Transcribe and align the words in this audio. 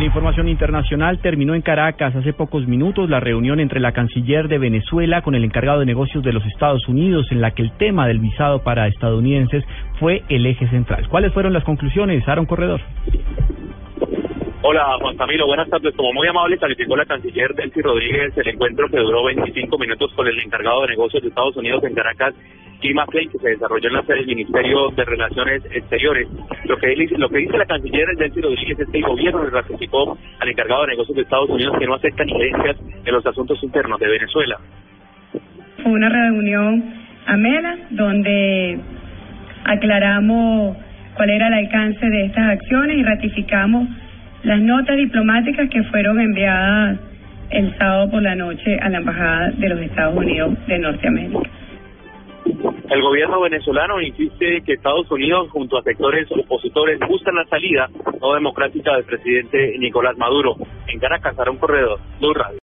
En 0.00 0.06
información 0.06 0.48
internacional, 0.48 1.18
terminó 1.18 1.54
en 1.54 1.60
Caracas 1.60 2.16
hace 2.16 2.32
pocos 2.32 2.66
minutos 2.66 3.10
la 3.10 3.20
reunión 3.20 3.60
entre 3.60 3.80
la 3.80 3.92
canciller 3.92 4.48
de 4.48 4.56
Venezuela 4.56 5.20
con 5.20 5.34
el 5.34 5.44
encargado 5.44 5.80
de 5.80 5.84
negocios 5.84 6.24
de 6.24 6.32
los 6.32 6.42
Estados 6.46 6.88
Unidos, 6.88 7.26
en 7.30 7.42
la 7.42 7.50
que 7.50 7.60
el 7.60 7.72
tema 7.72 8.08
del 8.08 8.18
visado 8.18 8.62
para 8.62 8.86
estadounidenses 8.86 9.62
fue 9.98 10.22
el 10.30 10.46
eje 10.46 10.66
central. 10.70 11.06
¿Cuáles 11.10 11.34
fueron 11.34 11.52
las 11.52 11.64
conclusiones, 11.64 12.26
Aaron 12.26 12.46
Corredor? 12.46 12.80
Hola, 14.62 14.96
Juan 15.02 15.18
Camilo, 15.18 15.46
buenas 15.46 15.68
tardes. 15.68 15.94
Como 15.94 16.14
muy 16.14 16.26
amable 16.28 16.56
calificó 16.56 16.96
la 16.96 17.04
canciller 17.04 17.54
Delcy 17.54 17.82
Rodríguez 17.82 18.32
el 18.38 18.48
encuentro 18.48 18.88
que 18.88 19.00
duró 19.00 19.24
25 19.24 19.76
minutos 19.76 20.14
con 20.14 20.26
el 20.26 20.38
encargado 20.40 20.80
de 20.80 20.88
negocios 20.88 21.22
de 21.22 21.28
Estados 21.28 21.58
Unidos 21.58 21.84
en 21.84 21.94
Caracas, 21.94 22.34
Kim 22.80 22.94
McClain, 22.96 23.30
que 23.30 23.38
se 23.38 23.50
desarrolló 23.50 23.88
en 23.88 23.94
la 23.94 24.02
sede 24.02 24.16
del 24.16 24.26
Ministerio 24.26 24.90
de 24.90 25.04
Relaciones 25.04 25.62
Exteriores. 25.70 26.28
Lo 26.64 26.76
que, 26.78 26.94
lo 27.16 27.28
que 27.28 27.38
dice 27.38 27.58
la 27.58 27.66
canciller 27.66 28.08
Delcy 28.16 28.40
Rodríguez 28.40 28.80
es 28.80 28.88
que 28.88 28.98
el 28.98 29.04
gobierno 29.04 29.44
le 29.44 29.50
ratificó 29.50 30.18
al 30.38 30.48
encargado 30.48 30.82
de 30.82 30.88
negocios 30.88 31.16
de 31.16 31.22
Estados 31.22 31.50
Unidos 31.50 31.76
que 31.78 31.86
no 31.86 31.94
acepta 31.94 32.24
injerencias 32.24 32.76
en 33.04 33.12
los 33.14 33.24
asuntos 33.26 33.62
internos 33.62 34.00
de 34.00 34.08
Venezuela. 34.08 34.58
Fue 35.82 35.92
una 35.92 36.08
reunión 36.08 36.94
amena 37.26 37.78
donde 37.90 38.80
aclaramos 39.64 40.76
cuál 41.14 41.30
era 41.30 41.48
el 41.48 41.54
alcance 41.54 42.04
de 42.06 42.24
estas 42.26 42.50
acciones 42.50 42.96
y 42.96 43.02
ratificamos 43.02 43.88
las 44.42 44.60
notas 44.60 44.96
diplomáticas 44.96 45.68
que 45.68 45.82
fueron 45.84 46.18
enviadas 46.18 46.98
el 47.50 47.76
sábado 47.76 48.10
por 48.10 48.22
la 48.22 48.34
noche 48.34 48.78
a 48.80 48.88
la 48.88 48.98
Embajada 48.98 49.50
de 49.50 49.68
los 49.68 49.80
Estados 49.80 50.16
Unidos 50.16 50.54
de 50.66 50.78
Norteamérica. 50.78 51.50
El 52.90 53.02
gobierno 53.02 53.40
venezolano 53.40 54.00
insiste 54.00 54.62
que 54.66 54.72
Estados 54.72 55.08
Unidos, 55.12 55.48
junto 55.52 55.78
a 55.78 55.82
sectores 55.82 56.26
opositores, 56.32 56.98
buscan 57.08 57.36
la 57.36 57.44
salida 57.44 57.88
no 58.20 58.34
democrática 58.34 58.96
del 58.96 59.04
presidente 59.04 59.78
Nicolás 59.78 60.18
Maduro. 60.18 60.56
En 60.88 60.98
Caracas, 60.98 61.36
un 61.48 61.58
corredor, 61.58 62.00
Blue 62.18 62.34
Radio. 62.34 62.58